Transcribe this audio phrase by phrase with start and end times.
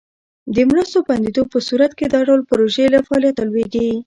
[0.55, 3.91] د مرستو بندیدو په صورت کې دا ډول پروژې له فعالیته لویږي.